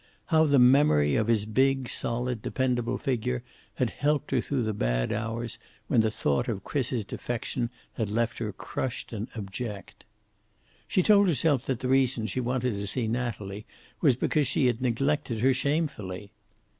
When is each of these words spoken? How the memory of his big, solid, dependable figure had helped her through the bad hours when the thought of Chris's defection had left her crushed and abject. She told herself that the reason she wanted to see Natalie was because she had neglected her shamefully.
How 0.33 0.45
the 0.47 0.57
memory 0.57 1.15
of 1.15 1.27
his 1.27 1.45
big, 1.45 1.87
solid, 1.87 2.41
dependable 2.41 2.97
figure 2.97 3.43
had 3.75 3.91
helped 3.91 4.31
her 4.31 4.41
through 4.41 4.63
the 4.63 4.73
bad 4.73 5.13
hours 5.13 5.59
when 5.85 6.01
the 6.01 6.09
thought 6.09 6.47
of 6.47 6.63
Chris's 6.63 7.05
defection 7.05 7.69
had 7.93 8.09
left 8.09 8.39
her 8.39 8.51
crushed 8.51 9.13
and 9.13 9.29
abject. 9.35 10.03
She 10.87 11.03
told 11.03 11.27
herself 11.27 11.67
that 11.67 11.81
the 11.81 11.87
reason 11.87 12.25
she 12.25 12.39
wanted 12.39 12.73
to 12.77 12.87
see 12.87 13.07
Natalie 13.07 13.67
was 14.01 14.15
because 14.15 14.47
she 14.47 14.65
had 14.65 14.81
neglected 14.81 15.41
her 15.41 15.53
shamefully. 15.53 16.31